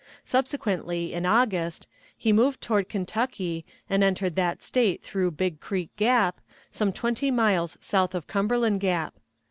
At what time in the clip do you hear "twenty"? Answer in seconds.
6.91-7.29